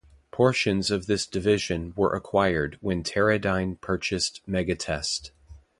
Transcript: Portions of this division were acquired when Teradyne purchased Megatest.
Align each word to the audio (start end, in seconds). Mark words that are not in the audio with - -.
Portions 0.31 0.89
of 0.89 1.05
this 1.05 1.27
division 1.27 1.93
were 1.95 2.15
acquired 2.15 2.75
when 2.81 3.03
Teradyne 3.03 3.79
purchased 3.81 4.41
Megatest. 4.47 5.29